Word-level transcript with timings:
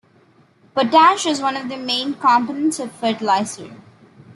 Potash 0.73 1.27
is 1.27 1.41
one 1.43 1.55
of 1.55 1.69
the 1.69 1.77
main 1.77 2.15
components 2.15 2.79
of 2.79 2.91
fertilizer. 2.91 3.75